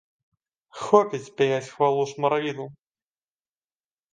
[0.83, 2.67] Хопіць пяяць хвалу шмаравідлу!